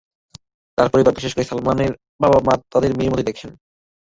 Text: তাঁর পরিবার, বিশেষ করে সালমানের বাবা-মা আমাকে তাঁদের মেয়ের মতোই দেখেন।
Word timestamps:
তাঁর 0.77 0.87
পরিবার, 0.89 1.17
বিশেষ 1.17 1.31
করে 1.33 1.49
সালমানের 1.49 1.91
বাবা-মা 2.21 2.53
আমাকে 2.53 2.69
তাঁদের 2.71 2.91
মেয়ের 2.95 3.11
মতোই 3.11 3.27
দেখেন। 3.29 3.49